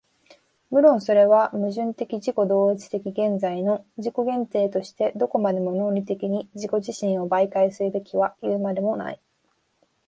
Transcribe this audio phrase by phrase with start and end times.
[0.71, 9.21] 無論それは矛盾的自己同一的現在の自己限定としてどこまでも論理的に自己自身を媒介すべきはいうまでもない。